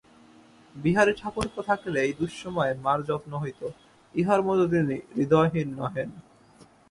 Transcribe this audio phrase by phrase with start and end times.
[0.75, 6.09] বিহারী-ঠাকুরপো থাকিলে এই দুঃসময়ে মার যত্ন হইত–ইঁহার মতো তিনি হৃদয়হীন নহেন।